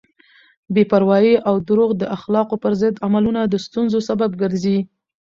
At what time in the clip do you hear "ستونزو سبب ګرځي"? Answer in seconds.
3.65-4.77